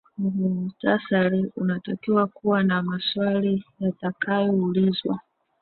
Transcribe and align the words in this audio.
mhutasari 0.17 1.51
unatakiwa 1.55 2.27
kuwa 2.27 2.63
na 2.63 2.83
maswali 2.83 3.63
yatakayoulizwa 3.79 5.19